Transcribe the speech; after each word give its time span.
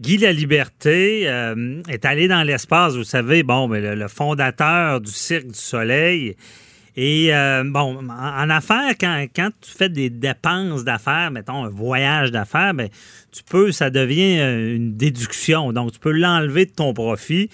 Guy 0.00 0.18
La 0.18 0.32
Liberté 0.32 1.22
euh, 1.26 1.82
est 1.88 2.04
allé 2.04 2.28
dans 2.28 2.44
l'espace, 2.44 2.94
vous 2.94 3.02
savez, 3.02 3.42
bon, 3.42 3.66
mais 3.66 3.96
le, 3.96 4.08
fondateur 4.08 5.00
du 5.00 5.10
Cirque 5.10 5.48
du 5.48 5.58
Soleil. 5.58 6.36
Et 6.94 7.34
euh, 7.34 7.64
bon, 7.64 7.98
en, 8.08 8.50
affaires, 8.50 8.94
quand, 9.00 9.50
tu 9.60 9.70
fais 9.76 9.88
des 9.88 10.08
dépenses 10.08 10.84
d'affaires, 10.84 11.32
mettons 11.32 11.64
un 11.64 11.68
voyage 11.68 12.30
d'affaires, 12.30 12.74
ben, 12.74 12.88
tu 13.32 13.42
peux, 13.42 13.72
ça 13.72 13.90
devient 13.90 14.38
euh, 14.38 14.76
une 14.76 14.96
déduction. 14.96 15.72
Donc, 15.72 15.92
tu 15.92 15.98
peux 15.98 16.12
l'enlever 16.12 16.66
de 16.66 16.72
ton 16.72 16.94
profit. 16.94 17.50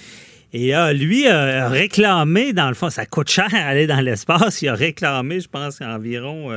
Et 0.53 0.73
lui 0.93 1.27
a 1.27 1.69
réclamé, 1.69 2.53
dans 2.53 2.69
le 2.69 2.75
fond, 2.75 2.89
ça 2.89 3.07
coûte 3.07 3.29
cher 3.29 3.49
aller 3.53 3.89
dans 3.89 4.01
l'espace. 4.01 4.63
Il 4.63 4.69
a 4.69 4.75
réclamé, 4.75 5.41
je 5.41 5.49
pense, 5.49 5.81
environ 5.81 6.53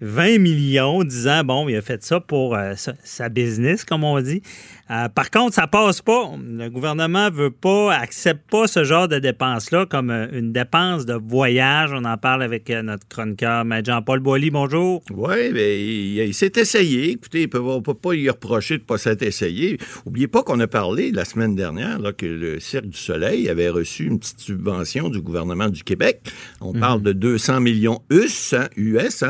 20 0.00 0.38
millions, 0.38 1.04
disant, 1.04 1.44
bon, 1.44 1.68
il 1.68 1.76
a 1.76 1.82
fait 1.82 2.02
ça 2.02 2.20
pour 2.20 2.56
sa 3.04 3.28
business, 3.28 3.84
comme 3.84 4.04
on 4.04 4.20
dit. 4.20 4.42
Euh, 4.90 5.08
par 5.08 5.30
contre, 5.30 5.54
ça 5.54 5.68
passe 5.68 6.02
pas. 6.02 6.32
Le 6.36 6.68
gouvernement 6.68 7.30
veut 7.30 7.52
pas, 7.52 7.94
accepte 7.94 8.50
pas 8.50 8.66
ce 8.66 8.82
genre 8.82 9.06
de 9.06 9.20
dépenses-là 9.20 9.86
comme 9.86 10.10
euh, 10.10 10.26
une 10.32 10.52
dépense 10.52 11.06
de 11.06 11.14
voyage. 11.14 11.90
On 11.94 12.04
en 12.04 12.16
parle 12.16 12.42
avec 12.42 12.70
euh, 12.70 12.82
notre 12.82 13.06
chroniqueur, 13.06 13.64
Jean-Paul 13.84 14.18
Boilly. 14.18 14.50
Bonjour. 14.50 15.00
Oui, 15.12 15.52
mais 15.52 15.80
il, 15.80 16.34
s'est 16.34 16.52
essayé. 16.56 17.10
Écoutez, 17.10 17.48
on 17.54 17.76
ne 17.76 17.80
peut 17.80 17.94
pas 17.94 18.14
lui 18.14 18.28
reprocher 18.28 18.78
de 18.78 18.82
ne 18.82 18.86
pas 18.86 18.98
s'être 18.98 19.22
essayé. 19.22 19.78
N'oubliez 20.06 20.26
pas 20.26 20.42
qu'on 20.42 20.58
a 20.58 20.66
parlé 20.66 21.12
la 21.12 21.24
semaine 21.24 21.54
dernière 21.54 22.00
là, 22.00 22.12
que 22.12 22.26
le 22.26 22.58
Cirque 22.58 22.86
du 22.86 22.98
Soleil 22.98 23.48
avait 23.48 23.68
reçu 23.68 24.06
une 24.06 24.18
petite 24.18 24.40
subvention 24.40 25.08
du 25.08 25.20
gouvernement 25.20 25.68
du 25.68 25.84
Québec. 25.84 26.32
On 26.60 26.72
parle 26.72 26.98
mhm. 26.98 27.04
de 27.04 27.12
200 27.12 27.60
millions 27.60 28.00
US, 28.10 28.56
US 28.76 29.22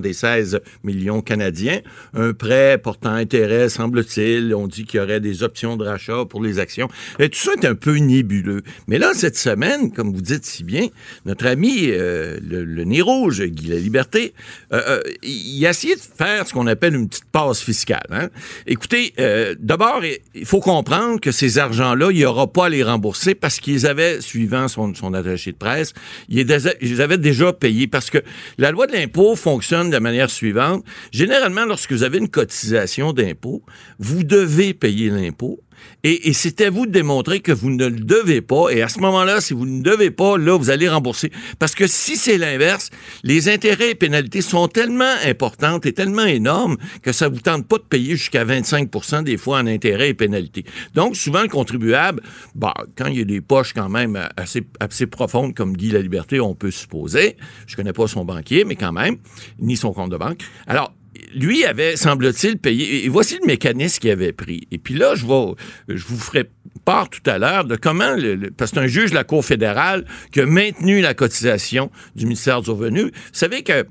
276 0.00 0.60
millions 0.82 1.20
canadiens. 1.20 1.80
Un 2.14 2.32
prêt 2.32 2.78
portant 2.78 3.12
intérêt, 3.12 3.68
semble-t-il. 3.68 4.54
On 4.54 4.66
dit 4.66 4.84
qu'il 4.84 5.00
y 5.00 5.02
aurait 5.02 5.20
des 5.20 5.42
options 5.42 5.76
de 5.76 5.84
rachat 5.84 6.24
pour 6.24 6.42
les 6.42 6.58
actions. 6.58 6.88
Et 7.18 7.28
tout 7.28 7.38
ça 7.38 7.52
est 7.60 7.66
un 7.66 7.74
peu 7.74 7.96
nébuleux. 7.96 8.62
Mais 8.88 8.98
là, 8.98 9.12
cette 9.14 9.36
semaine, 9.36 9.92
comme 9.92 10.12
vous 10.12 10.20
dites 10.20 10.44
si 10.44 10.64
bien, 10.64 10.88
notre 11.24 11.46
ami, 11.46 11.88
euh, 11.88 12.38
le, 12.42 12.84
nez 12.84 13.00
rouge, 13.00 13.42
Guy 13.42 13.68
La 13.68 13.76
Liberté, 13.76 14.34
euh, 14.72 14.80
euh, 14.86 15.02
il 15.22 15.64
a 15.66 15.70
essayé 15.70 15.94
de 15.96 16.00
faire 16.00 16.46
ce 16.46 16.52
qu'on 16.52 16.66
appelle 16.66 16.94
une 16.94 17.08
petite 17.08 17.24
passe 17.30 17.60
fiscale. 17.60 18.06
Hein. 18.10 18.28
Écoutez, 18.66 19.14
d'abord, 19.58 20.02
il 20.34 20.44
faut 20.44 20.60
comprendre 20.60 21.20
que 21.20 21.32
ces 21.32 21.58
argents-là, 21.58 22.10
il 22.10 22.16
n'y 22.16 22.24
aura 22.24 22.46
pas 22.46 22.66
à 22.66 22.68
les 22.68 22.82
rembourser 22.82 23.34
parce 23.34 23.60
qu'ils 23.60 23.86
avaient, 23.86 24.20
suivant 24.20 24.68
son, 24.68 24.92
attaché 25.14 25.52
de 25.52 25.56
presse, 25.56 25.92
ils 26.28 27.00
avaient 27.02 27.18
déjà 27.18 27.52
payés 27.52 27.86
parce 27.86 28.10
que 28.10 28.18
la 28.58 28.70
loi 28.70 28.86
de 28.86 28.92
l'impôt 28.92 29.36
fonctionne 29.36 29.83
de 29.88 29.92
la 29.92 30.00
manière 30.00 30.30
suivante. 30.30 30.84
Généralement, 31.12 31.64
lorsque 31.64 31.92
vous 31.92 32.02
avez 32.02 32.18
une 32.18 32.28
cotisation 32.28 33.12
d'impôt, 33.12 33.62
vous 33.98 34.24
devez 34.24 34.74
payer 34.74 35.10
l'impôt. 35.10 35.60
Et, 36.02 36.32
c'est 36.32 36.60
à 36.60 36.70
vous 36.70 36.86
de 36.86 36.90
démontrer 36.90 37.40
que 37.40 37.52
vous 37.52 37.70
ne 37.70 37.86
le 37.86 38.00
devez 38.00 38.40
pas. 38.40 38.70
Et 38.70 38.82
à 38.82 38.88
ce 38.88 39.00
moment-là, 39.00 39.40
si 39.40 39.54
vous 39.54 39.66
ne 39.66 39.82
devez 39.82 40.10
pas, 40.10 40.36
là, 40.36 40.56
vous 40.56 40.70
allez 40.70 40.88
rembourser. 40.88 41.30
Parce 41.58 41.74
que 41.74 41.86
si 41.86 42.16
c'est 42.16 42.38
l'inverse, 42.38 42.90
les 43.22 43.48
intérêts 43.48 43.90
et 43.90 43.94
pénalités 43.94 44.42
sont 44.42 44.68
tellement 44.68 45.14
importantes 45.24 45.86
et 45.86 45.92
tellement 45.92 46.26
énormes 46.26 46.76
que 47.02 47.12
ça 47.12 47.28
vous 47.28 47.40
tente 47.40 47.66
pas 47.66 47.78
de 47.78 47.84
payer 47.84 48.16
jusqu'à 48.16 48.44
25% 48.44 49.24
des 49.24 49.36
fois 49.36 49.58
en 49.58 49.66
intérêts 49.66 50.10
et 50.10 50.14
pénalités. 50.14 50.64
Donc, 50.94 51.16
souvent, 51.16 51.42
le 51.42 51.48
contribuable, 51.48 52.22
bah, 52.54 52.74
quand 52.96 53.06
il 53.06 53.18
y 53.18 53.22
a 53.22 53.24
des 53.24 53.40
poches 53.40 53.72
quand 53.72 53.88
même 53.88 54.18
assez, 54.36 55.06
profondes 55.06 55.54
comme 55.54 55.76
Guy 55.76 55.90
La 55.90 56.00
Liberté, 56.00 56.40
on 56.40 56.54
peut 56.54 56.70
supposer, 56.70 57.36
je 57.66 57.76
connais 57.76 57.92
pas 57.92 58.06
son 58.06 58.24
banquier, 58.24 58.64
mais 58.64 58.76
quand 58.76 58.92
même, 58.92 59.16
ni 59.58 59.76
son 59.76 59.92
compte 59.92 60.10
de 60.10 60.16
banque. 60.16 60.40
Alors, 60.66 60.92
lui 61.34 61.64
avait, 61.64 61.96
semble-t-il, 61.96 62.58
payé. 62.58 63.04
Et 63.04 63.08
voici 63.08 63.38
le 63.40 63.46
mécanisme 63.46 64.00
qu'il 64.00 64.10
avait 64.10 64.32
pris. 64.32 64.66
Et 64.70 64.78
puis 64.78 64.94
là, 64.94 65.14
je, 65.14 65.26
vais, 65.26 65.96
vous 65.96 66.18
ferai 66.18 66.50
part 66.84 67.08
tout 67.08 67.22
à 67.26 67.38
l'heure 67.38 67.64
de 67.64 67.76
comment, 67.76 68.14
le, 68.16 68.50
parce 68.50 68.70
que 68.70 68.76
c'est 68.76 68.82
un 68.82 68.86
juge 68.86 69.10
de 69.10 69.14
la 69.14 69.24
Cour 69.24 69.44
fédérale 69.44 70.04
qui 70.32 70.40
a 70.40 70.46
maintenu 70.46 71.00
la 71.00 71.14
cotisation 71.14 71.90
du 72.14 72.24
ministère 72.24 72.62
du 72.62 72.70
Revenu. 72.70 73.02
Vous 73.02 73.10
savez 73.32 73.62
que 73.62 73.86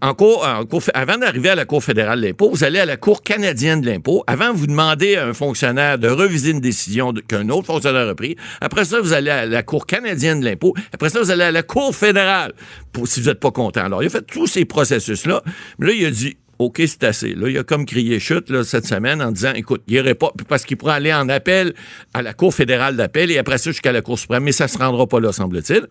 en 0.00 0.14
cour, 0.14 0.46
en 0.46 0.64
cour, 0.64 0.82
avant 0.94 1.18
d'arriver 1.18 1.50
à 1.50 1.54
la 1.54 1.64
Cour 1.64 1.82
fédérale 1.82 2.20
de 2.20 2.26
l'impôt, 2.26 2.50
vous 2.50 2.64
allez 2.64 2.78
à 2.78 2.86
la 2.86 2.96
Cour 2.96 3.22
canadienne 3.22 3.80
de 3.80 3.86
l'impôt. 3.86 4.24
Avant, 4.26 4.52
vous 4.52 4.66
demandez 4.66 5.16
à 5.16 5.26
un 5.26 5.34
fonctionnaire 5.34 5.98
de 5.98 6.08
reviser 6.08 6.50
une 6.50 6.60
décision 6.60 7.12
qu'un 7.28 7.48
autre 7.50 7.66
fonctionnaire 7.66 8.08
a 8.08 8.14
prise. 8.14 8.36
Après 8.60 8.84
ça, 8.84 9.00
vous 9.00 9.12
allez 9.12 9.30
à 9.30 9.46
la 9.46 9.62
Cour 9.62 9.86
canadienne 9.86 10.40
de 10.40 10.44
l'impôt. 10.44 10.74
Après 10.92 11.10
ça, 11.10 11.20
vous 11.20 11.30
allez 11.30 11.44
à 11.44 11.52
la 11.52 11.62
Cour 11.62 11.94
fédérale 11.94 12.52
pour, 12.92 13.08
si 13.08 13.20
vous 13.20 13.28
n'êtes 13.28 13.40
pas 13.40 13.50
content. 13.50 13.84
Alors, 13.84 14.02
il 14.02 14.06
a 14.06 14.10
fait 14.10 14.26
tous 14.26 14.46
ces 14.46 14.64
processus-là. 14.64 15.42
Mais 15.78 15.88
là, 15.88 15.92
il 15.92 16.06
a 16.06 16.10
dit, 16.10 16.36
OK, 16.58 16.82
c'est 16.86 17.04
assez. 17.04 17.34
Là, 17.34 17.48
il 17.48 17.58
a 17.58 17.64
comme 17.64 17.86
crié 17.86 18.20
chute 18.20 18.50
là, 18.50 18.64
cette 18.64 18.86
semaine 18.86 19.22
en 19.22 19.32
disant, 19.32 19.52
écoute, 19.54 19.82
il 19.86 19.94
irait 19.94 20.14
pas, 20.14 20.32
parce 20.48 20.64
qu'il 20.64 20.76
pourrait 20.76 20.94
aller 20.94 21.12
en 21.12 21.28
appel 21.28 21.74
à 22.12 22.22
la 22.22 22.34
Cour 22.34 22.54
fédérale 22.54 22.96
d'appel 22.96 23.30
et 23.30 23.38
après 23.38 23.58
ça 23.58 23.70
jusqu'à 23.70 23.92
la 23.92 24.02
Cour 24.02 24.18
suprême, 24.18 24.44
mais 24.44 24.52
ça 24.52 24.68
se 24.68 24.78
rendra 24.78 25.06
pas 25.06 25.20
là, 25.20 25.32
semble-t-il. 25.32 25.86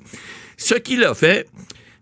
Ce 0.58 0.76
qu'il 0.76 1.04
a 1.04 1.14
fait, 1.14 1.48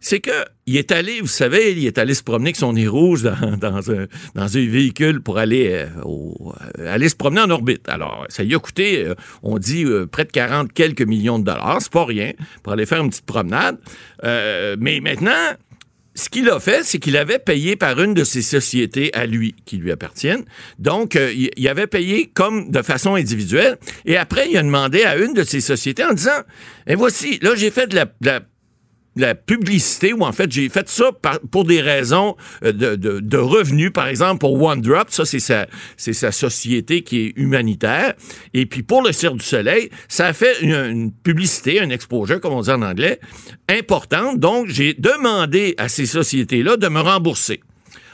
c'est 0.02 0.20
que 0.20 0.32
il 0.66 0.78
est 0.78 0.92
allé, 0.92 1.22
vous 1.22 1.28
savez, 1.28 1.74
il 1.74 1.86
est 1.86 1.98
allé 1.98 2.14
se 2.14 2.24
promener 2.24 2.50
avec 2.50 2.56
son 2.56 2.74
nez 2.74 2.88
rouge 2.88 3.24
dans, 3.24 3.58
dans, 3.58 3.92
un, 3.92 4.08
dans 4.36 4.58
un, 4.58 4.68
véhicule 4.68 5.22
pour 5.22 5.38
aller, 5.38 5.70
euh, 5.72 5.88
au, 6.04 6.54
euh, 6.80 6.94
aller 6.94 7.08
se 7.08 7.16
promener 7.16 7.42
en 7.42 7.50
orbite. 7.50 7.88
Alors, 7.88 8.26
ça 8.30 8.44
lui 8.44 8.56
a 8.56 8.60
coûté, 8.60 9.06
euh, 9.06 9.16
on 9.44 9.58
dit, 9.58 9.86
près 10.12 10.26
de 10.26 10.32
40 10.32 10.74
quelques 10.74 11.02
millions 11.02 11.40
de 11.40 11.46
dollars. 11.46 11.78
C'est 11.82 11.92
pas 11.92 12.06
rien 12.06 12.32
pour 12.64 12.74
aller 12.74 12.86
faire 12.86 13.02
une 13.02 13.10
petite 13.10 13.26
promenade. 13.26 13.78
mais 14.24 15.00
maintenant, 15.02 15.56
ce 16.14 16.30
qu'il 16.30 16.50
a 16.50 16.60
fait, 16.60 16.84
c'est 16.84 17.00
qu'il 17.00 17.16
avait 17.18 17.40
payé 17.40 17.76
par 17.76 18.02
une 18.02 18.14
de 18.14 18.24
ses 18.24 18.42
sociétés 18.42 19.14
à 19.14 19.26
lui, 19.26 19.56
qui 19.66 19.78
lui 19.78 19.92
appartiennent. 19.92 20.44
Donc, 20.78 21.16
euh, 21.16 21.34
il 21.34 21.68
avait 21.68 21.88
payé 21.88 22.30
comme 22.34 22.70
de 22.70 22.82
façon 22.82 23.16
individuelle. 23.16 23.78
Et 24.06 24.18
après, 24.18 24.50
il 24.50 24.58
a 24.58 24.64
demandé 24.64 25.04
à 25.04 25.16
une 25.16 25.34
de 25.34 25.44
ses 25.44 25.62
sociétés 25.62 26.04
en 26.04 26.14
disant, 26.14 26.42
et 26.88 26.96
voici, 26.96 27.40
là, 27.42 27.56
j'ai 27.56 27.72
fait 27.72 27.88
de 27.88 27.96
la 27.96 28.42
la 29.16 29.36
publicité, 29.36 30.14
ou 30.14 30.24
en 30.24 30.32
fait, 30.32 30.52
j'ai 30.52 30.70
fait 30.70 30.88
ça 30.88 31.12
pour 31.52 31.66
des 31.66 31.82
raisons 31.82 32.36
euh, 32.64 32.72
de, 32.72 33.38
revenus, 33.38 33.92
par 33.92 34.08
exemple, 34.08 34.40
pour 34.40 34.62
OneDrop, 34.62 35.10
ça, 35.10 35.26
c'est 35.26 35.40
sa, 35.40 35.68
c'est 35.98 36.14
sa 36.14 36.32
société 36.32 37.04
qui 37.04 37.20
est 37.20 37.34
humanitaire. 37.36 38.14
Et 38.54 38.66
puis, 38.66 38.84
pour 38.84 39.02
le 39.02 39.12
Cirque 39.12 39.38
du 39.38 39.46
Soleil, 39.46 39.90
ça 40.08 40.28
a 40.28 40.34
fait 40.34 40.62
une, 40.62 41.12
publicité, 41.12 41.82
un 41.82 41.90
exposure, 41.90 42.40
comme 42.40 42.54
on 42.54 42.62
dit 42.62 42.72
en 42.72 42.82
anglais, 42.82 43.20
importante. 43.70 44.40
Donc, 44.40 44.68
j'ai 44.68 44.94
demandé 44.94 45.76
à 45.78 45.90
ces 45.90 46.06
sociétés-là 46.06 46.78
de 46.78 46.88
me 46.88 47.02
rembourser. 47.02 47.62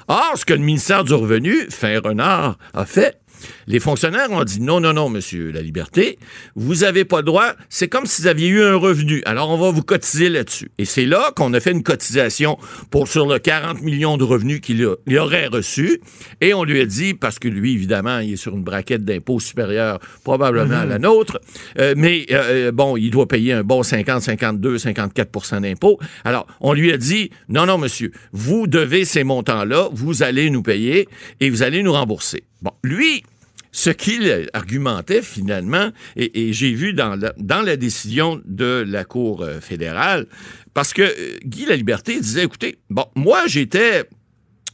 Or, 0.07 0.33
ce 0.35 0.45
que 0.45 0.53
le 0.53 0.61
ministère 0.61 1.03
du 1.03 1.13
Revenu, 1.13 1.67
fin 1.69 1.99
renard, 1.99 2.57
a 2.73 2.85
fait, 2.85 3.19
les 3.67 3.79
fonctionnaires 3.79 4.31
ont 4.31 4.43
dit 4.43 4.61
non, 4.61 4.79
non, 4.79 4.93
non, 4.93 5.09
monsieur 5.09 5.51
La 5.51 5.61
Liberté, 5.61 6.19
vous 6.55 6.75
n'avez 6.75 7.05
pas 7.05 7.17
le 7.17 7.23
droit. 7.23 7.53
C'est 7.69 7.87
comme 7.87 8.05
si 8.05 8.21
vous 8.21 8.27
aviez 8.27 8.47
eu 8.47 8.61
un 8.61 8.75
revenu. 8.75 9.21
Alors, 9.25 9.49
on 9.49 9.57
va 9.57 9.71
vous 9.71 9.83
cotiser 9.83 10.29
là-dessus. 10.29 10.71
Et 10.77 10.85
c'est 10.85 11.05
là 11.05 11.31
qu'on 11.35 11.53
a 11.53 11.59
fait 11.59 11.71
une 11.71 11.83
cotisation 11.83 12.57
pour 12.89 13.07
sur 13.07 13.27
le 13.27 13.39
40 13.39 13.81
millions 13.81 14.17
de 14.17 14.23
revenus 14.23 14.61
qu'il 14.61 14.85
aurait 15.17 15.47
reçu. 15.47 16.01
Et 16.41 16.53
on 16.53 16.63
lui 16.63 16.81
a 16.81 16.85
dit, 16.85 17.13
parce 17.13 17.39
que 17.39 17.47
lui, 17.47 17.73
évidemment, 17.73 18.19
il 18.19 18.33
est 18.33 18.37
sur 18.37 18.55
une 18.55 18.63
braquette 18.63 19.05
d'impôts 19.05 19.39
supérieure 19.39 19.99
probablement 20.23 20.79
à 20.79 20.85
la 20.85 20.97
mhm. 20.97 21.03
nôtre, 21.03 21.39
euh, 21.79 21.93
mais 21.97 22.25
euh, 22.31 22.71
bon, 22.71 22.97
il 22.97 23.11
doit 23.11 23.27
payer 23.27 23.53
un 23.53 23.63
bon 23.63 23.83
50, 23.83 24.21
52, 24.21 24.77
54% 24.77 25.61
d'impôts. 25.61 25.99
Alors, 26.23 26.47
on 26.61 26.73
lui 26.73 26.91
a 26.91 26.97
dit, 26.97 27.31
non, 27.49 27.65
non, 27.65 27.77
monsieur, 27.77 28.11
vous 28.31 28.67
devez 28.67 29.05
ces 29.05 29.23
montants-là, 29.23 29.89
vous 29.91 30.23
allez 30.23 30.49
nous 30.49 30.63
payer 30.63 31.07
et 31.39 31.49
vous 31.49 31.63
allez 31.63 31.83
nous 31.83 31.93
rembourser. 31.93 32.43
Bon, 32.61 32.71
lui, 32.83 33.23
ce 33.71 33.89
qu'il 33.89 34.49
argumentait 34.53 35.21
finalement, 35.21 35.91
et, 36.15 36.51
j'ai 36.53 36.73
vu 36.73 36.93
dans 36.93 37.15
la, 37.15 37.33
dans 37.37 37.61
la 37.61 37.77
décision 37.77 38.41
de 38.45 38.83
la 38.87 39.05
Cour 39.05 39.43
euh, 39.43 39.59
fédérale, 39.59 40.25
parce 40.73 40.93
que 40.93 41.01
euh, 41.01 41.37
Guy 41.45 41.65
La 41.65 41.75
Liberté 41.75 42.19
disait, 42.19 42.43
écoutez, 42.43 42.79
bon, 42.89 43.05
moi 43.15 43.47
j'étais 43.47 44.05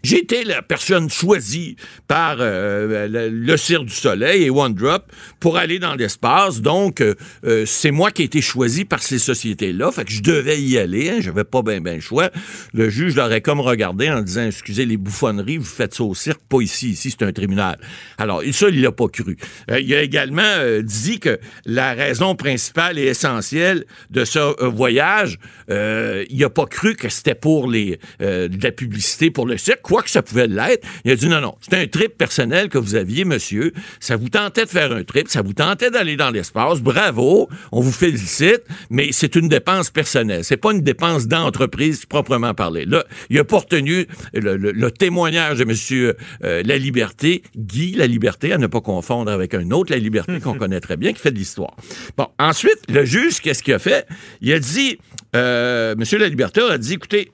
J'étais 0.03 0.43
la 0.43 0.61
personne 0.61 1.09
choisie 1.09 1.77
par 2.09 2.35
euh, 2.41 3.29
le, 3.29 3.55
Cirque 3.55 3.85
du 3.85 3.93
Soleil 3.93 4.43
et 4.43 4.49
One 4.49 4.73
Drop 4.73 5.09
pour 5.39 5.55
aller 5.55 5.79
dans 5.79 5.95
l'espace. 5.95 6.59
Donc, 6.59 6.99
euh, 6.99 7.15
euh, 7.45 7.63
c'est 7.65 7.91
moi 7.91 8.11
qui 8.11 8.23
ai 8.23 8.25
été 8.25 8.41
choisi 8.41 8.83
par 8.83 9.01
ces 9.01 9.17
sociétés-là. 9.17 9.93
Fait 9.93 10.03
que 10.03 10.11
je 10.11 10.21
devais 10.21 10.61
y 10.61 10.77
aller. 10.77 11.09
Hein, 11.09 11.19
J'avais 11.21 11.45
pas 11.45 11.61
bien 11.61 11.79
ben 11.79 11.95
le 11.95 12.01
choix. 12.01 12.31
Le 12.73 12.89
juge 12.89 13.15
l'aurait 13.15 13.39
comme 13.39 13.61
regardé 13.61 14.09
en 14.09 14.21
disant, 14.21 14.45
excusez 14.45 14.85
les 14.85 14.97
bouffonneries, 14.97 15.55
vous 15.55 15.63
faites 15.63 15.93
ça 15.93 16.03
au 16.03 16.13
cirque, 16.13 16.41
pas 16.49 16.59
ici. 16.59 16.89
Ici, 16.89 17.11
c'est 17.11 17.23
un 17.23 17.31
tribunal. 17.31 17.79
Alors, 18.17 18.43
ça, 18.51 18.67
il 18.67 18.81
l'a 18.81 18.91
pas 18.91 19.07
cru. 19.07 19.37
il 19.69 19.93
a 19.93 20.01
également 20.01 20.81
dit 20.81 21.21
que 21.21 21.39
la 21.65 21.93
raison 21.93 22.35
principale 22.35 22.99
et 22.99 23.03
essentielle 23.03 23.85
de 24.09 24.25
ce 24.25 24.65
voyage, 24.65 25.39
il 25.69 26.43
a 26.43 26.49
pas 26.49 26.65
cru 26.65 26.95
que 26.95 27.07
c'était 27.07 27.35
pour 27.35 27.69
les 27.69 27.99
de 28.19 28.63
la 28.63 28.71
publicité 28.73 29.31
pour 29.31 29.45
le 29.45 29.57
cirque 29.57 29.92
quoi 29.93 30.01
que 30.01 30.09
ça 30.09 30.23
pouvait 30.23 30.47
l'être. 30.47 30.87
Il 31.05 31.11
a 31.11 31.15
dit 31.15 31.29
non, 31.29 31.39
non, 31.39 31.55
c'est 31.61 31.75
un 31.75 31.85
trip 31.85 32.17
personnel 32.17 32.67
que 32.67 32.79
vous 32.79 32.95
aviez, 32.95 33.25
monsieur. 33.25 33.73
Ça 33.99 34.15
vous 34.15 34.29
tentait 34.29 34.65
de 34.65 34.69
faire 34.71 34.91
un 34.91 35.03
trip, 35.03 35.27
ça 35.27 35.43
vous 35.43 35.53
tentait 35.53 35.91
d'aller 35.91 36.15
dans 36.15 36.31
l'espace. 36.31 36.81
Bravo, 36.81 37.47
on 37.71 37.81
vous 37.81 37.91
félicite, 37.91 38.63
mais 38.89 39.09
c'est 39.11 39.35
une 39.35 39.49
dépense 39.49 39.91
personnelle. 39.91 40.43
C'est 40.43 40.57
pas 40.57 40.71
une 40.71 40.81
dépense 40.81 41.27
d'entreprise 41.27 42.07
proprement 42.07 42.55
parlé. 42.55 42.85
Là, 42.85 43.05
il 43.29 43.37
a 43.37 43.43
pas 43.43 43.59
retenu 43.59 44.07
le, 44.33 44.89
témoignage 44.89 45.59
de 45.59 45.63
monsieur 45.63 46.15
euh, 46.43 46.63
La 46.65 46.79
Liberté, 46.79 47.43
Guy 47.55 47.91
La 47.91 48.07
Liberté, 48.07 48.51
à 48.51 48.57
ne 48.57 48.65
pas 48.65 48.81
confondre 48.81 49.29
avec 49.29 49.53
un 49.53 49.69
autre 49.69 49.91
La 49.91 49.99
Liberté 49.99 50.39
qu'on 50.39 50.53
connaît 50.57 50.79
très 50.79 50.97
bien, 50.97 51.13
qui 51.13 51.19
fait 51.19 51.31
de 51.31 51.37
l'histoire. 51.37 51.75
Bon, 52.17 52.29
ensuite, 52.39 52.79
le 52.89 53.05
juge, 53.05 53.41
qu'est-ce 53.41 53.61
qu'il 53.61 53.75
a 53.75 53.79
fait? 53.79 54.07
Il 54.41 54.51
a 54.53 54.59
dit, 54.59 54.97
euh, 55.35 55.93
monsieur 55.95 56.17
La 56.17 56.29
Liberté 56.29 56.61
a 56.61 56.79
dit, 56.79 56.93
écoutez, 56.93 57.31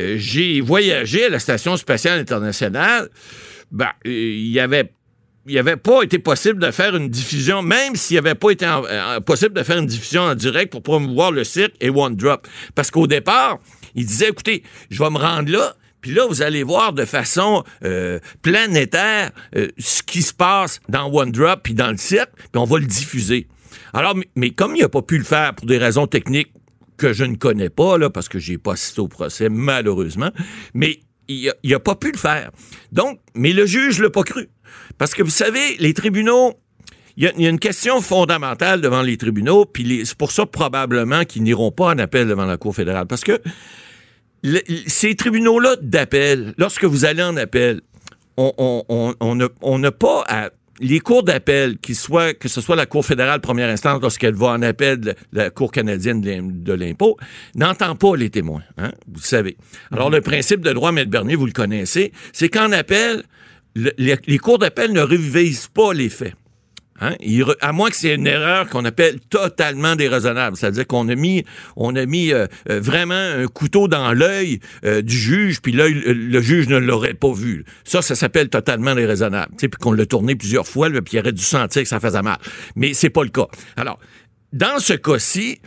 j'ai 0.00 0.60
voyagé 0.60 1.26
à 1.26 1.28
la 1.28 1.38
Station 1.38 1.76
spatiale 1.76 2.20
internationale. 2.20 3.08
Ben, 3.70 3.90
euh, 4.06 4.10
il 4.10 4.50
y 4.50 4.60
avait 4.60 4.92
il 5.46 5.54
n'avait 5.54 5.76
pas 5.76 6.02
été 6.02 6.18
possible 6.18 6.60
de 6.60 6.70
faire 6.70 6.94
une 6.94 7.08
diffusion, 7.08 7.62
même 7.62 7.96
s'il 7.96 8.16
n'avait 8.16 8.34
pas 8.34 8.50
été 8.50 8.66
euh, 8.66 9.18
possible 9.20 9.54
de 9.54 9.62
faire 9.62 9.78
une 9.78 9.86
diffusion 9.86 10.22
en 10.22 10.34
direct 10.34 10.70
pour 10.70 10.82
promouvoir 10.82 11.32
le 11.32 11.42
cirque 11.42 11.72
et 11.80 11.88
One 11.88 12.16
Drop. 12.16 12.46
Parce 12.74 12.90
qu'au 12.90 13.06
départ, 13.06 13.58
il 13.94 14.04
disait, 14.04 14.28
écoutez, 14.28 14.62
je 14.90 15.02
vais 15.02 15.08
me 15.08 15.16
rendre 15.16 15.50
là, 15.50 15.74
puis 16.02 16.12
là, 16.12 16.26
vous 16.26 16.42
allez 16.42 16.62
voir 16.62 16.92
de 16.92 17.06
façon 17.06 17.64
planétaire 18.42 19.30
ce 19.78 20.02
qui 20.02 20.20
se 20.20 20.34
passe 20.34 20.80
dans 20.90 21.10
One 21.10 21.32
Drop 21.32 21.60
puis 21.62 21.72
dans 21.72 21.90
le 21.90 21.96
cirque, 21.96 22.30
puis 22.36 22.60
on 22.60 22.64
va 22.64 22.78
le 22.78 22.84
diffuser. 22.84 23.48
Alors, 23.94 24.14
mais 24.36 24.50
comme 24.50 24.76
il 24.76 24.82
n'a 24.82 24.90
pas 24.90 25.02
pu 25.02 25.16
le 25.16 25.24
faire 25.24 25.54
pour 25.54 25.66
des 25.66 25.78
raisons 25.78 26.06
techniques 26.06 26.52
que 26.98 27.12
je 27.12 27.24
ne 27.24 27.36
connais 27.36 27.70
pas, 27.70 27.96
là, 27.96 28.10
parce 28.10 28.28
que 28.28 28.38
j'ai 28.38 28.58
pas 28.58 28.72
assisté 28.72 29.00
au 29.00 29.08
procès, 29.08 29.48
malheureusement, 29.48 30.30
mais 30.74 31.00
il 31.28 31.52
n'a 31.64 31.78
pas 31.78 31.94
pu 31.94 32.12
le 32.12 32.18
faire. 32.18 32.50
Donc, 32.92 33.20
mais 33.34 33.52
le 33.52 33.66
juge 33.66 34.00
l'a 34.00 34.10
pas 34.10 34.22
cru. 34.22 34.48
Parce 34.98 35.14
que 35.14 35.22
vous 35.22 35.30
savez, 35.30 35.76
les 35.78 35.94
tribunaux, 35.94 36.54
il 37.16 37.32
y, 37.36 37.46
a 37.46 37.50
une 37.50 37.58
question 37.58 38.00
fondamentale 38.00 38.80
devant 38.80 39.02
les 39.02 39.16
tribunaux, 39.16 39.64
puis 39.64 40.02
c'est 40.04 40.16
pour 40.16 40.30
ça 40.30 40.46
probablement 40.46 41.24
qu'ils 41.24 41.42
n'iront 41.42 41.72
pas 41.72 41.86
en 41.86 41.98
appel 41.98 42.28
devant 42.28 42.44
la 42.44 42.56
Cour 42.56 42.76
fédérale. 42.76 43.06
Parce 43.06 43.24
que 43.24 43.40
ces 44.86 45.16
tribunaux-là 45.16 45.76
d'appel, 45.82 46.54
lorsque 46.58 46.84
vous 46.84 47.04
allez 47.04 47.22
en 47.22 47.36
appel, 47.36 47.80
on 48.36 49.78
n'a 49.78 49.92
pas 49.92 50.24
à 50.28 50.50
les 50.80 51.00
cours 51.00 51.22
d'appel, 51.22 51.78
que 51.78 51.94
ce 51.94 52.60
soit 52.60 52.76
la 52.76 52.86
Cour 52.86 53.04
fédérale 53.04 53.40
première 53.40 53.68
instance 53.68 54.00
lorsqu'elle 54.00 54.34
va 54.34 54.48
en 54.48 54.62
appel 54.62 55.00
de 55.00 55.14
la 55.32 55.50
Cour 55.50 55.72
canadienne 55.72 56.20
de 56.20 56.72
l'impôt, 56.72 57.16
n'entend 57.54 57.96
pas 57.96 58.16
les 58.16 58.30
témoins, 58.30 58.62
hein, 58.76 58.92
vous 59.06 59.20
le 59.20 59.26
savez. 59.26 59.56
Alors, 59.90 60.10
le 60.10 60.20
principe 60.20 60.60
de 60.60 60.72
droit, 60.72 60.92
Maître 60.92 61.10
Bernier, 61.10 61.34
vous 61.34 61.46
le 61.46 61.52
connaissez, 61.52 62.12
c'est 62.32 62.48
qu'en 62.48 62.72
appel, 62.72 63.24
les, 63.74 64.38
cours 64.38 64.58
d'appel 64.58 64.92
ne 64.92 65.00
révisent 65.00 65.68
pas 65.68 65.92
les 65.92 66.08
faits. 66.08 66.34
Hein? 67.00 67.14
à 67.60 67.72
moins 67.72 67.90
que 67.90 67.96
c'est 67.96 68.14
une 68.14 68.26
erreur 68.26 68.68
qu'on 68.68 68.84
appelle 68.84 69.20
totalement 69.20 69.94
déraisonnable, 69.94 70.56
c'est-à-dire 70.56 70.86
qu'on 70.86 71.08
a 71.08 71.14
mis, 71.14 71.44
on 71.76 71.94
a 71.94 72.06
mis 72.06 72.32
euh, 72.32 72.46
euh, 72.70 72.80
vraiment 72.80 73.14
un 73.14 73.46
couteau 73.46 73.86
dans 73.86 74.12
l'œil 74.12 74.60
euh, 74.84 75.02
du 75.02 75.16
juge, 75.16 75.60
puis 75.60 75.72
l'œil, 75.72 75.94
le 75.94 76.40
juge 76.40 76.68
ne 76.68 76.76
l'aurait 76.76 77.14
pas 77.14 77.32
vu. 77.32 77.64
Ça, 77.84 78.02
ça 78.02 78.14
s'appelle 78.14 78.48
totalement 78.48 78.94
déraisonnable. 78.94 79.52
Puis 79.56 79.68
qu'on 79.70 79.92
l'a 79.92 80.06
tourné 80.06 80.34
plusieurs 80.34 80.66
fois, 80.66 80.88
puis 80.90 81.02
il 81.12 81.18
aurait 81.20 81.32
dû 81.32 81.42
sentir 81.42 81.82
que 81.82 81.88
ça 81.88 82.00
faisait 82.00 82.22
mal. 82.22 82.38
Mais 82.74 82.94
c'est 82.94 83.10
pas 83.10 83.22
le 83.22 83.30
cas. 83.30 83.46
Alors, 83.76 83.98
dans 84.52 84.78
ce 84.78 84.94
cas-ci, 84.94 85.60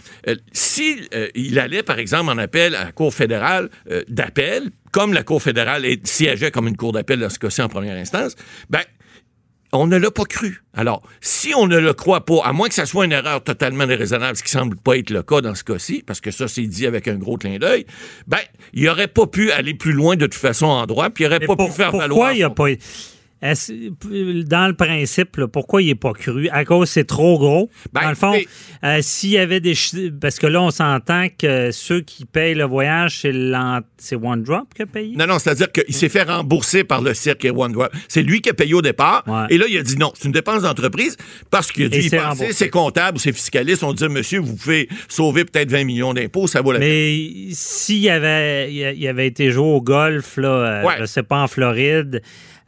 s'il 0.51 1.07
il 1.35 1.59
allait, 1.59 1.83
par 1.83 1.99
exemple, 1.99 2.31
en 2.31 2.37
appel 2.39 2.73
à 2.75 2.85
la 2.85 2.91
Cour 2.91 3.13
fédérale 3.13 3.69
d'appel, 4.07 4.71
comme 4.91 5.13
la 5.13 5.23
Cour 5.23 5.41
fédérale 5.41 5.85
siégeait 6.03 6.49
comme 6.49 6.67
une 6.67 6.77
cour 6.77 6.91
d'appel 6.91 7.19
dans 7.19 7.29
ce 7.29 7.37
cas-ci 7.37 7.61
en 7.61 7.69
première 7.69 7.95
instance, 7.95 8.35
ben, 8.69 8.81
on 9.73 9.87
ne 9.87 9.97
l'a 9.97 10.11
pas 10.11 10.25
cru. 10.25 10.63
Alors, 10.73 11.01
si 11.21 11.53
on 11.55 11.67
ne 11.67 11.77
le 11.77 11.93
croit 11.93 12.25
pas, 12.25 12.41
à 12.43 12.53
moins 12.53 12.67
que 12.67 12.73
ça 12.73 12.85
soit 12.85 13.05
une 13.05 13.11
erreur 13.11 13.43
totalement 13.43 13.87
déraisonnable, 13.87 14.37
ce 14.37 14.43
qui 14.43 14.51
semble 14.51 14.75
pas 14.75 14.97
être 14.97 15.09
le 15.09 15.23
cas 15.23 15.41
dans 15.41 15.55
ce 15.55 15.63
cas-ci, 15.63 16.03
parce 16.05 16.21
que 16.21 16.31
ça, 16.31 16.47
c'est 16.47 16.65
dit 16.67 16.85
avec 16.85 17.07
un 17.07 17.15
gros 17.15 17.37
clin 17.37 17.57
d'œil, 17.57 17.85
ben, 18.27 18.39
il 18.73 18.87
aurait 18.89 19.07
pas 19.07 19.27
pu 19.27 19.51
aller 19.51 19.73
plus 19.73 19.93
loin 19.93 20.15
de 20.15 20.25
toute 20.25 20.35
façon 20.35 20.65
en 20.65 20.85
droit, 20.85 21.09
puis 21.09 21.23
il 21.23 21.27
aurait 21.27 21.39
pas 21.39 21.55
pu 21.55 21.69
faire 21.71 21.91
valoir... 21.91 22.07
Pourquoi 22.09 22.33
il 22.33 22.43
a 22.43 22.49
pas 22.49 22.69
dans 23.41 24.67
le 24.67 24.73
principe, 24.73 25.45
pourquoi 25.47 25.81
il 25.81 25.87
n'est 25.87 25.95
pas 25.95 26.13
cru? 26.13 26.47
À 26.49 26.63
cause 26.63 26.89
c'est 26.89 27.05
trop 27.05 27.39
gros. 27.39 27.69
Ben, 27.91 28.01
dans 28.01 28.09
le 28.09 28.15
fond, 28.15 28.35
euh, 28.83 28.99
s'il 29.01 29.31
y 29.31 29.37
avait 29.37 29.59
des... 29.59 29.73
Parce 30.19 30.37
que 30.37 30.47
là, 30.47 30.61
on 30.61 30.71
s'entend 30.71 31.27
que 31.37 31.71
ceux 31.71 32.01
qui 32.01 32.25
payent 32.25 32.53
le 32.53 32.65
voyage, 32.65 33.25
c'est 33.97 34.15
One 34.15 34.43
Drop 34.43 34.73
qui 34.75 34.83
a 34.83 34.85
payé? 34.85 35.15
Non, 35.15 35.25
non, 35.25 35.39
c'est-à-dire 35.39 35.71
qu'il 35.71 35.93
s'est 35.95 36.09
fait 36.09 36.23
rembourser 36.23 36.83
par 36.83 37.01
le 37.01 37.13
cirque 37.13 37.45
et 37.45 37.51
One 37.51 37.71
Drop. 37.71 37.91
C'est 38.07 38.21
lui 38.21 38.41
qui 38.41 38.49
a 38.49 38.53
payé 38.53 38.73
au 38.73 38.81
départ. 38.81 39.23
Et 39.49 39.57
là, 39.57 39.65
il 39.67 39.77
a 39.77 39.83
dit 39.83 39.97
non, 39.97 40.11
c'est 40.15 40.25
une 40.25 40.33
dépense 40.33 40.63
d'entreprise 40.63 41.17
parce 41.49 41.71
qu'il 41.71 41.85
a 41.85 41.89
dit, 41.89 42.09
c'est 42.51 42.69
comptable, 42.69 43.19
c'est 43.19 43.33
fiscaliste. 43.33 43.83
On 43.83 43.93
dit, 43.93 44.07
monsieur, 44.07 44.39
vous 44.39 44.55
pouvez 44.55 44.87
sauver 45.07 45.45
peut-être 45.45 45.71
20 45.71 45.83
millions 45.83 46.13
d'impôts, 46.13 46.47
ça 46.47 46.61
vaut 46.61 46.71
la 46.71 46.79
peine. 46.79 46.89
Mais 46.89 47.53
s'il 47.53 48.07
avait, 48.09 48.71
il 48.71 49.07
avait 49.07 49.27
été 49.27 49.51
joué 49.51 49.65
au 49.65 49.81
golf, 49.81 50.37
là, 50.37 50.49
euh, 50.49 50.89
je 50.99 51.05
sais 51.05 51.23
pas, 51.23 51.41
en 51.41 51.47
Floride, 51.47 52.21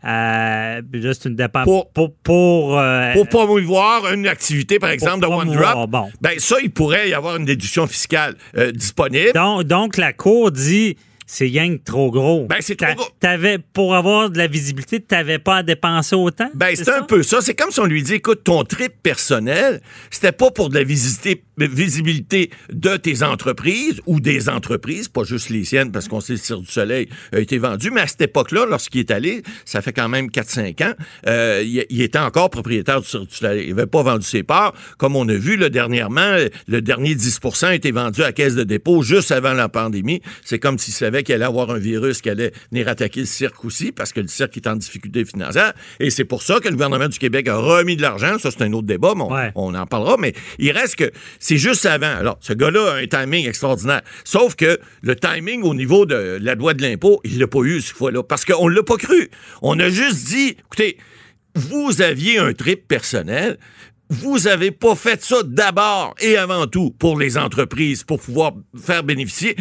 euh, 0.06 0.82
c'est 0.92 1.26
une 1.26 1.36
dépense 1.36 1.66
pour 1.66 1.90
pour 1.92 2.14
pour, 2.16 2.80
euh, 2.80 3.14
pour 3.14 3.28
promouvoir 3.28 4.12
une 4.14 4.28
activité 4.28 4.80
par 4.80 4.90
exemple 4.90 5.22
de 5.22 5.28
OneDrop. 5.28 5.90
Bon. 5.90 6.10
Ben 6.22 6.40
ça, 6.40 6.58
il 6.62 6.72
pourrait 6.72 7.10
y 7.10 7.14
avoir 7.14 7.38
une 7.38 7.46
déduction 7.46 7.88
fiscale 7.88 8.36
euh, 8.58 8.72
disponible. 8.72 9.34
Donc, 9.34 9.64
donc 9.64 9.98
la 9.98 10.14
cour 10.14 10.52
dit 10.52 10.98
c'est 11.26 11.50
que 11.50 11.78
trop 11.78 12.12
gros. 12.12 12.46
Ben, 12.48 12.58
c'est 12.60 12.76
trop 12.76 12.94
gros. 12.94 13.08
Avais, 13.24 13.58
pour 13.58 13.96
avoir 13.96 14.30
de 14.30 14.38
la 14.38 14.48
visibilité, 14.48 15.00
tu 15.00 15.16
n'avais 15.16 15.40
pas 15.40 15.58
à 15.58 15.64
dépenser 15.64 16.16
autant? 16.16 16.50
Ben, 16.54 16.76
c'est 16.76 16.90
un 16.90 17.02
peu 17.02 17.24
ça. 17.24 17.42
C'est 17.42 17.56
comme 17.56 17.72
si 17.72 17.80
on 17.80 17.86
lui 17.86 18.04
dit, 18.04 18.16
écoute, 18.16 18.44
ton 18.44 18.64
trip 18.64 18.94
personnel, 19.02 19.82
c'était 20.12 20.32
pas 20.32 20.52
pour 20.52 20.70
de 20.70 20.76
la 20.76 20.84
visibilité 21.58 22.50
de 22.72 22.98
tes 22.98 23.24
entreprises 23.24 24.02
ou 24.06 24.20
des 24.20 24.50
entreprises, 24.50 25.08
pas 25.08 25.24
juste 25.24 25.50
les 25.50 25.64
siennes, 25.64 25.92
parce 25.92 26.08
qu'on 26.08 26.20
sait 26.20 26.34
que 26.34 26.40
le 26.40 26.44
Cirque 26.44 26.62
du 26.62 26.72
Soleil 26.72 27.10
a 27.32 27.40
été 27.40 27.58
vendu, 27.58 27.92
mais 27.92 28.02
à 28.02 28.08
cette 28.08 28.22
époque-là, 28.22 28.66
lorsqu'il 28.68 29.02
est 29.02 29.12
allé, 29.12 29.44
ça 29.66 29.82
fait 29.82 29.94
quand 29.94 30.10
même 30.10 30.28
4-5 30.28 30.84
ans, 30.84 30.94
euh, 31.28 31.64
il, 31.64 32.02
était 32.02 32.20
encore 32.20 32.50
propriétaire 32.50 33.02
du 33.02 33.08
Cirque 33.08 33.28
du 33.28 33.36
Soleil. 33.36 33.66
Il 33.68 33.76
n'avait 33.76 33.88
pas 33.88 34.04
vendu 34.04 34.26
ses 34.26 34.44
parts. 34.44 34.74
Comme 34.98 35.16
on 35.16 35.28
a 35.30 35.34
vu, 35.34 35.58
là, 35.58 35.70
dernièrement, 35.70 36.38
le 36.68 36.82
dernier 36.82 37.16
10% 37.16 37.66
a 37.66 37.76
été 37.76 37.92
vendu 37.92 38.24
à 38.24 38.32
caisse 38.32 38.56
de 38.56 38.64
dépôt 38.64 39.04
juste 39.04 39.32
avant 39.32 39.54
la 39.54 39.70
pandémie. 39.70 40.22
C'est 40.44 40.60
comme 40.60 40.78
s'il 40.78 40.94
savait 40.94 41.24
qu'il 41.24 41.36
allait 41.36 41.46
avoir 41.46 41.72
un 41.72 41.78
virus 41.78 42.22
qui 42.22 42.30
allait 42.30 42.52
venir 42.72 42.88
attaquer 42.88 43.22
le 43.22 43.26
cirque 43.26 43.64
aussi, 43.66 43.92
parce 43.92 44.12
que 44.12 44.20
le 44.20 44.28
cirque 44.28 44.58
est 44.58 44.68
en 44.68 44.76
difficulté 44.76 45.26
financière. 45.26 45.74
Et 46.00 46.10
c'est 46.10 46.26
pour 46.26 46.42
ça 46.42 46.60
que 46.60 46.68
le 46.68 46.74
gouvernement 46.74 47.08
du 47.08 47.20
Québec 47.20 47.48
a 47.48 47.58
remis 47.58 47.96
de 47.96 48.02
l'argent. 48.02 48.38
Ça, 48.40 48.50
c'est 48.52 48.64
un 48.64 48.74
autre 48.74 48.88
débat, 48.88 49.14
mais 49.16 49.52
on, 49.56 49.74
en 49.74 49.86
parlera. 49.86 50.18
Mais 50.20 50.34
il 50.60 50.72
reste 50.72 50.96
que 50.96 51.12
c'est 51.44 51.57
juste 51.57 51.86
avant. 51.86 52.16
Alors, 52.16 52.38
ce 52.40 52.54
gars-là 52.54 52.94
a 52.94 52.95
un 53.00 53.06
timing 53.06 53.45
extraordinaire. 53.50 54.01
Sauf 54.24 54.56
que 54.56 54.80
le 55.01 55.16
timing 55.18 55.63
au 55.63 55.75
niveau 55.75 56.06
de 56.06 56.40
la 56.42 56.56
loi 56.56 56.74
de 56.74 56.81
l'impôt, 56.81 57.19
il 57.25 57.38
l'a 57.38 57.48
pas 57.48 57.60
eu 57.63 57.81
cette 57.81 57.98
fois-là. 57.98 58.24
Parce 58.24 58.45
qu'on 58.45 58.69
l'a 58.69 58.81
pas 58.81 58.95
cru. 58.95 59.30
On 59.62 59.78
a 59.78 59.90
juste 59.90 60.25
dit, 60.28 60.56
écoutez, 60.57 60.98
vous 61.54 62.01
aviez 62.01 62.38
un 62.38 62.54
trip 62.54 62.88
personnel, 62.88 63.57
vous 64.13 64.48
avez 64.48 64.69
pas 64.69 64.95
fait 64.95 65.24
ça 65.24 65.38
d'abord 65.44 66.13
et 66.22 66.38
avant 66.38 66.67
tout 66.67 66.91
pour 66.91 67.17
les 67.17 67.38
entreprises, 67.38 68.03
pour 68.03 68.20
pouvoir 68.20 68.53
faire 68.79 69.03
bénéficier. 69.03 69.55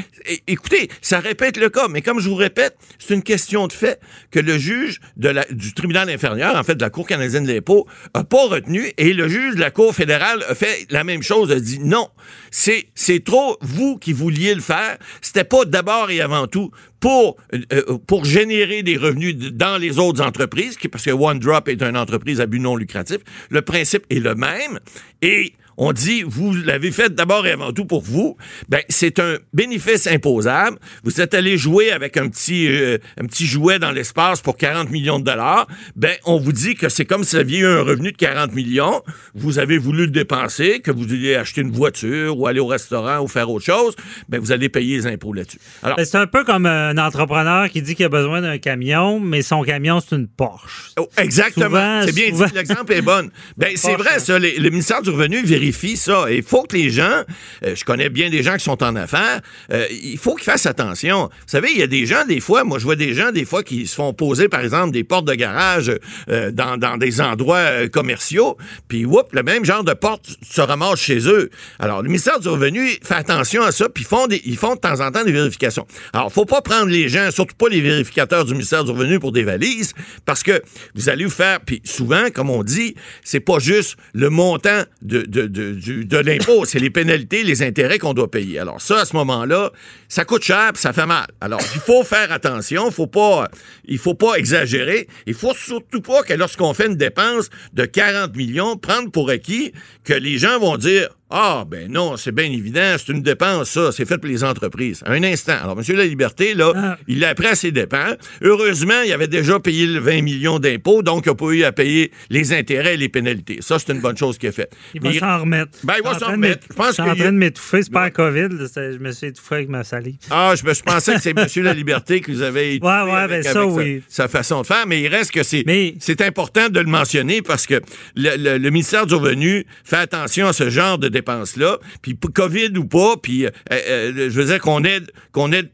écoutez, 0.47 0.91
ça 1.01 1.21
répète 1.21 1.57
le 1.57 1.71
cas, 1.71 1.89
mais 1.89 2.03
comme 2.03 2.21
je 2.21 2.29
vous 2.29 2.35
répète, 2.35 2.77
c'est 2.99 3.15
une 3.15 3.23
question 3.23 3.67
de 3.67 3.73
fait 3.73 3.99
que 4.31 4.39
le 4.39 4.59
juge 4.59 5.01
du 5.17 5.73
tribunal 5.73 6.11
inférieur, 6.11 6.57
en 6.57 6.63
fait 6.65 6.75
de 6.75 6.83
la 6.83 6.91
Cour 6.91 7.07
canadienne 7.07 7.45
de 7.45 7.53
l'impôt, 7.53 7.87
a 8.13 8.25
pas 8.25 8.47
retenu 8.47 8.93
et 8.99 9.15
le 9.15 9.27
juge 9.27 9.55
de 9.55 9.61
la 9.61 9.71
Cour 9.71 9.95
fédérale 9.95 10.45
a 10.47 10.55
fait 10.55 10.87
la 10.91 11.03
même 11.03 11.23
chose, 11.23 11.51
a 11.51 11.59
dit 11.59 11.79
non, 11.79 12.09
c'est, 12.51 12.89
c'est 12.95 13.25
trop 13.25 13.57
vous 13.63 13.97
qui 13.97 14.13
vouliez 14.13 14.55
le 14.55 14.61
faire, 14.61 14.99
c'était 15.23 15.45
pas 15.45 15.65
d'abord 15.65 16.11
et 16.11 16.21
avant 16.21 16.47
tout 16.47 16.71
pour, 17.03 17.37
euh, 17.53 17.59
euh, 17.73 17.99
pour 18.07 18.25
générer 18.25 18.85
des 18.85 18.97
revenus 18.97 19.37
dans 19.37 19.77
les 19.77 19.99
autres 19.99 20.25
entreprises, 20.25 20.79
parce 20.91 21.05
que 21.05 21.11
OneDrop 21.11 21.69
est 21.69 21.83
une 21.83 21.97
entreprise 21.97 22.41
à 22.41 22.47
but 22.47 22.61
non 22.61 22.77
lucratif. 22.77 23.19
Le 23.51 23.61
principe 23.61 24.07
est 24.09 24.21
le 24.21 24.37
même. 24.37 24.79
Et 25.21 25.53
on 25.77 25.93
dit, 25.93 26.23
vous 26.23 26.53
l'avez 26.53 26.91
fait 26.91 27.15
d'abord 27.15 27.47
et 27.47 27.53
avant 27.53 27.73
tout 27.73 27.85
pour 27.85 28.03
vous, 28.03 28.37
ben, 28.69 28.81
c'est 28.89 29.19
un 29.19 29.37
bénéfice 29.53 30.07
imposable. 30.07 30.79
Vous 31.05 31.21
êtes 31.21 31.35
allé 31.35 31.57
jouer 31.57 31.91
avec 31.91 32.17
un 32.17 32.29
petit, 32.29 32.69
euh, 32.69 32.99
un 33.21 33.27
petit 33.27 33.47
jouet 33.47 33.79
dans 33.79 33.91
l'espace 33.91 34.41
pour 34.41 34.57
40 34.57 34.91
millions 34.91 35.19
de 35.19 35.25
dollars. 35.25 35.67
Ben, 35.97 36.15
on 36.25 36.39
vous 36.39 36.53
dit 36.53 36.75
que 36.75 36.89
c'est 36.89 37.05
comme 37.05 37.25
si 37.25 37.37
vous 37.37 37.41
aviez 37.41 37.59
eu 37.61 37.67
un 37.67 37.83
revenu 37.83 38.13
de 38.13 38.17
40 38.17 38.55
millions. 38.55 39.03
Vous 39.35 39.59
avez 39.59 39.79
voulu 39.79 40.07
le 40.07 40.11
dépenser, 40.11 40.81
que 40.81 40.91
vous 40.91 41.03
vouliez 41.03 41.37
acheter 41.37 41.63
une 41.63 41.73
voiture 41.73 42.39
ou 42.39 42.47
aller 42.47 42.61
au 42.61 42.67
restaurant 42.67 43.21
ou 43.21 43.29
faire 43.29 43.51
autre 43.51 43.65
chose. 43.65 43.97
Ben, 44.29 44.39
vous 44.39 44.53
allez 44.53 44.69
payer 44.69 44.97
les 44.97 45.07
impôts 45.07 45.33
là-dessus. 45.33 45.59
Alors, 45.83 45.97
ben, 45.97 46.05
c'est 46.05 46.19
un 46.19 46.27
peu 46.27 46.45
comme 46.45 46.67
un 46.67 46.99
entrepreneur 46.99 47.69
qui 47.71 47.83
dit 47.83 47.95
qu'il 47.95 48.05
a 48.05 48.11
besoin 48.11 48.43
d'un 48.43 48.59
camion, 48.59 49.21
mais 49.21 49.43
son 49.43 49.63
camion, 49.63 50.01
c'est 50.01 50.17
une 50.17 50.29
Porsche. 50.29 50.93
Oh, 50.99 51.09
exactement. 51.17 52.03
C'est 52.05 52.15
bien 52.15 52.31
dit. 52.31 52.55
L'exemple 52.55 52.93
est 52.93 53.03
bon. 53.03 53.31
Ben, 53.57 53.73
c'est 53.77 53.95
vrai, 53.95 54.19
ça. 54.19 54.39
le 54.39 54.71
ministère 54.71 55.03
du 55.03 55.11
Revenu 55.11 55.43
vérifie 55.43 55.62
ça. 55.71 56.27
Et 56.29 56.37
il 56.37 56.43
faut 56.43 56.63
que 56.65 56.77
les 56.77 56.91
gens, 56.91 57.23
euh, 57.65 57.75
je 57.77 57.85
connais 57.85 58.09
bien 58.09 58.31
des 58.31 58.43
gens 58.43 58.57
qui 58.57 58.65
sont 58.65 58.83
en 58.83 58.97
affaires, 58.97 59.41
euh, 59.73 59.87
il 59.91 60.19
faut 60.19 60.35
qu'ils 60.35 60.45
fassent 60.45 60.67
attention. 60.67 61.25
Vous 61.27 61.31
savez, 61.47 61.69
il 61.73 61.79
y 61.79 61.83
a 61.83 61.87
des 61.87 62.07
gens, 62.07 62.25
des 62.27 62.41
fois, 62.41 62.65
moi 62.65 62.79
je 62.79 62.85
vois 62.85 62.97
des 62.97 63.15
gens, 63.15 63.31
des 63.31 63.45
fois, 63.45 63.63
qui 63.63 63.87
se 63.87 63.95
font 63.95 64.13
poser, 64.13 64.49
par 64.49 64.61
exemple, 64.61 64.93
des 64.93 65.05
portes 65.05 65.27
de 65.27 65.35
garage 65.35 65.93
euh, 66.29 66.51
dans, 66.51 66.77
dans, 66.77 66.97
des 66.97 67.21
endroits 67.21 67.89
commerciaux, 67.89 68.57
puis 68.89 69.05
whoop, 69.05 69.33
le 69.33 69.43
même 69.43 69.65
genre 69.65 69.85
de 69.85 69.93
porte 69.93 70.37
se 70.43 70.61
ramasse 70.61 71.01
chez 71.01 71.29
eux. 71.29 71.51
Alors, 71.79 72.03
le 72.03 72.09
ministère 72.09 72.41
du 72.41 72.49
Revenu 72.49 72.89
fait 73.03 73.15
attention 73.15 73.63
à 73.63 73.73
ça, 73.73 73.89
puis 73.89 74.05
font, 74.05 74.27
des, 74.27 74.41
ils 74.45 74.57
font 74.57 74.75
de 74.75 74.81
temps 74.81 75.01
en 75.01 75.11
temps 75.11 75.25
des 75.25 75.33
vérifications. 75.33 75.87
Alors, 76.13 76.33
faut 76.33 76.45
pas 76.45 76.63
prendre 76.63 76.87
les 76.87 77.09
gens, 77.09 77.31
surtout 77.31 77.57
pas 77.57 77.69
les 77.69 77.81
vérificateurs 77.81 78.45
du 78.45 78.53
ministère 78.53 78.85
du 78.85 78.91
Revenu 78.91 79.19
pour 79.19 79.33
des 79.33 79.45
valises, 79.45 79.93
parce 80.25 80.43
que 80.43 80.63
vous 80.95 81.09
allez 81.09 81.25
vous 81.25 81.31
faire, 81.31 81.61
puis 81.61 81.81
souvent, 81.85 82.31
comme 82.33 82.51
on 82.51 82.63
dit, 82.63 82.95
c'est 83.25 83.41
pas 83.41 83.59
juste 83.59 83.97
le 84.15 84.31
montant 84.31 84.83
de, 85.03 85.23
de, 85.23 85.47
de, 85.53 86.17
l'impôt, 86.19 86.65
c'est 86.65 86.79
les 86.79 86.91
pénalités, 86.91 87.45
les 87.45 87.63
intérêts 87.63 87.99
qu'on 87.99 88.15
doit 88.15 88.31
payer. 88.31 88.59
Alors 88.59 88.81
ça, 88.81 89.01
à 89.01 89.05
ce 89.05 89.15
moment-là, 89.17 89.71
ça 90.09 90.25
coûte 90.25 90.43
cher, 90.43 90.73
ça 90.75 90.93
fait 90.93 91.07
mal. 91.07 91.27
Alors, 91.41 91.61
il 91.75 91.81
faut 91.81 92.03
faire 92.05 92.33
attention, 92.33 92.91
faut 92.91 93.07
pas, 93.07 93.49
il 93.85 93.99
faut 93.99 94.15
pas 94.15 94.35
exagérer. 94.35 95.09
Il 95.27 95.35
faut 95.35 95.55
surtout 95.55 96.01
pas 96.01 96.23
que 96.23 96.35
lorsqu'on 96.35 96.75
fait 96.75 96.87
une 96.87 96.97
dépense 96.97 97.51
de 97.73 97.85
40 97.85 98.37
millions, 98.37 98.77
prendre 98.77 99.11
pour 99.11 99.31
acquis 99.31 99.73
que 100.05 100.15
les 100.15 100.39
gens 100.39 100.59
vont 100.59 100.77
dire 100.77 101.09
ah, 101.35 101.65
ben 101.67 101.91
non, 101.91 102.19
c'est 102.19 102.31
bien 102.33 102.45
évident, 102.45 102.95
c'est 102.99 103.11
une 103.11 103.23
dépense, 103.23 103.71
ça, 103.71 103.91
c'est 103.91 104.05
fait 104.05 104.19
pour 104.19 104.29
les 104.29 104.45
entreprises. 104.45 105.03
Un 105.07 105.23
instant. 105.23 105.57
Alors, 105.63 105.79
M. 105.79 105.97
La 105.97 106.05
Liberté, 106.05 106.53
là, 106.53 106.73
ah. 106.77 106.99
il 107.09 107.21
l'a 107.21 107.35
pris 107.35 107.47
à 107.47 107.55
ses 107.55 107.73
dépenses. 107.73 108.17
Heureusement, 108.43 109.01
il 109.07 109.13
avait 109.13 109.29
déjà 109.29 109.59
payé 109.59 109.87
le 109.87 109.99
20 109.99 110.21
millions 110.21 110.59
d'impôts, 110.59 111.03
donc 111.03 111.25
il 111.25 111.31
n'a 111.31 111.35
pas 111.35 111.47
eu 111.47 111.65
à 111.65 111.73
payer 111.73 112.13
les 112.29 112.53
intérêts 112.53 112.95
et 112.95 112.97
les 112.99 113.09
pénalités. 113.09 113.59
Ça, 113.61 113.79
c'est 113.79 113.93
une 113.93 114.01
bonne 114.01 114.17
chose 114.17 114.37
qu'il 114.37 114.51
a 114.51 114.53
faite. 114.53 114.77
Il 114.93 115.01
va 115.01 115.13
s'en 115.15 115.41
remettre. 115.41 115.79
Ben, 115.85 115.95
il 115.99 116.05
va 116.05 116.19
s'en 116.19 116.33
remettre. 116.33 116.67
Je 116.69 116.75
pense 116.75 116.93
suis 116.93 117.03
en 117.03 117.15
train 117.15 117.33
de 117.33 117.39
m'étouffer, 117.39 117.83
c'est 117.83 117.93
pas 117.93 118.03
la 118.03 118.11
COVID, 118.11 118.49
je 118.51 118.99
me 118.99 119.13
suis 119.13 119.29
étouffé 119.29 119.55
avec 119.55 119.69
ma 119.71 119.85
salive. 119.85 120.17
Ah, 120.31 120.53
je, 120.55 120.71
je 120.71 120.83
pensais 120.83 121.15
que 121.15 121.23
c'est 121.23 121.31
M. 121.39 121.65
La 121.65 121.73
Liberté 121.73 122.21
qui 122.21 122.33
vous 122.33 122.43
avait 122.43 122.77
étouffé 122.77 122.93
ouais, 122.93 123.13
ouais, 123.13 123.29
ben 123.29 123.43
ça, 123.43 123.67
oui. 123.67 124.03
sa, 124.09 124.29
façon 124.29 124.61
de 124.61 124.67
faire, 124.67 124.87
mais 124.87 125.01
il 125.01 125.09
reste 125.09 125.31
que 125.31 125.43
c'est 125.43 125.65
c'est 125.99 126.21
important 126.21 126.69
de 126.69 126.81
le 126.81 126.87
mentionner 126.87 127.41
parce 127.41 127.67
que 127.67 127.81
le, 128.17 128.59
le 128.59 128.71
ministère 128.71 129.07
du 129.07 129.15
Revenu 129.15 129.65
fait 129.85 129.97
attention 129.97 130.49
à 130.49 130.53
ce 130.53 130.69
genre 130.69 130.99
de 130.99 131.09
dépenses-là 131.23 131.79
puis 132.03 132.17
COVID 132.17 132.77
ou 132.79 132.85
pas, 132.85 133.17
puis 133.17 133.47
euh, 133.47 133.51
euh, 133.73 134.31
je 134.31 134.41
veux 134.41 134.47
dire 134.47 134.61
qu'on 134.61 134.85
ait, 134.85 135.01
qu'on 135.33 135.53
ait 135.53 135.71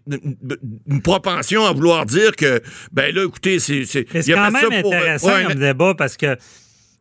une 0.86 1.02
propension 1.02 1.64
à 1.64 1.72
vouloir 1.72 2.06
dire 2.06 2.36
que, 2.36 2.60
ben 2.92 3.14
là, 3.14 3.24
écoutez, 3.24 3.58
c'est... 3.58 3.84
C'est 3.84 4.04
quand 4.04 4.50
même 4.50 4.72
intéressant 4.72 5.44
comme 5.46 5.54
débat 5.54 5.94
parce 5.94 6.16
que 6.16 6.36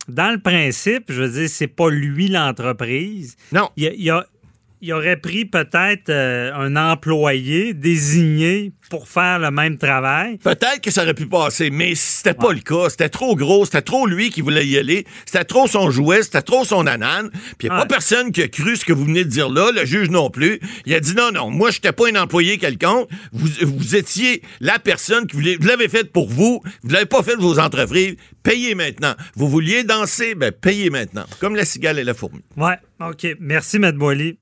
dans 0.08 0.32
le 0.32 0.40
principe, 0.40 1.06
je 1.10 1.22
veux 1.22 1.30
dire, 1.30 1.50
c'est 1.50 1.68
pas 1.68 1.90
lui 1.90 2.30
l'entreprise. 2.30 3.36
Non. 3.52 3.70
Il 3.76 3.84
y 3.84 3.88
a, 3.88 3.92
il 3.94 4.24
aurait 4.94 5.18
pris 5.18 5.46
peut-être 5.46 6.10
euh, 6.10 6.54
un 6.54 6.76
employé 6.76 7.74
désigné 7.74 8.72
pour 8.90 9.08
faire 9.08 9.40
le 9.40 9.52
même 9.52 9.78
travail. 9.78 10.38
Peut-être 10.38 10.82
que 10.82 10.92
ça 10.92 11.04
aurait 11.04 11.14
pu 11.14 11.26
passer, 11.26 11.70
mais 11.70 11.96
c'était 11.96 12.34
pas 12.34 12.54
le 12.54 12.60
cas. 12.60 12.90
C'était 12.90 13.10
trop 13.10 13.36
gros, 13.36 13.66
c'était 13.66 13.82
trop 13.82 14.06
lui 14.06 14.30
qui 14.30 14.42
voulait 14.42 14.66
y 14.66 14.78
aller, 14.78 15.06
c'était 15.26 15.44
trop 15.44 15.68
son 15.68 15.92
jouet, 15.92 16.24
c'était 16.24 16.42
trop 16.42 16.64
son 16.64 16.88
anane. 16.88 17.30
Puis 17.58 17.68
il 17.68 17.70
n'y 17.70 17.76
a 17.76 17.80
pas 17.80 17.86
personne 17.86 18.32
qui 18.32 18.42
a 18.42 18.48
cru 18.48 18.76
ce 18.76 18.86
que 18.86 18.94
vous 18.94 19.06
venez 19.06 19.24
de 19.24 19.30
dire 19.30 19.50
là, 19.50 19.72
le 19.72 19.86
juge 19.86 20.10
non 20.10 20.30
plus. 20.30 20.60
Il 20.86 20.94
a 20.94 21.00
dit 21.00 21.16
non, 21.16 21.32
non, 21.32 21.50
moi, 21.50 21.72
je 21.72 21.78
n'étais 21.78 21.92
pas 21.92 22.10
un 22.10 22.16
employé 22.16 22.58
quelconque. 22.58 23.10
Vous, 23.34 23.50
vous 23.62 23.96
étiez 23.96 24.42
la 24.60 24.80
personne 24.80 25.28
qui 25.28 25.36
voulait, 25.36 25.58
vous 25.60 25.68
l'avez 25.68 25.90
fait 25.90 26.12
pour 26.12 26.30
vous, 26.30 26.62
vous 26.84 26.90
l'avez 26.90 27.06
pas 27.06 27.24
fait 27.24 27.36
de 27.36 27.42
vos 27.42 27.60
entreprises. 27.60 28.16
Payez 28.44 28.76
maintenant. 28.76 29.14
Vous 29.36 29.50
vouliez 29.50 29.84
danser, 29.84 30.36
ben 30.36 30.52
payez 30.52 30.90
maintenant. 30.90 31.26
Comme 31.40 31.56
la 31.56 31.66
cigale 31.66 32.00
et 32.00 32.04
la 32.04 32.14
fourmi. 32.14 32.40
Ouais, 32.56 32.76
OK. 33.02 33.28
Merci, 33.40 33.80
Matt 33.80 33.96
Boily. 33.96 34.36